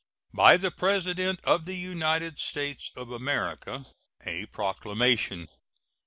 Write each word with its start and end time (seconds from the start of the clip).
BY 0.33 0.57
THE 0.57 0.71
PRESIDENT 0.71 1.41
OF 1.43 1.65
THE 1.65 1.75
UNITED 1.75 2.39
STATES 2.39 2.89
OF 2.95 3.11
AMERICA. 3.11 3.85
A 4.25 4.47
PROCLAMATION. 4.47 5.47